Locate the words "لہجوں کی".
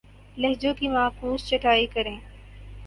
0.37-0.87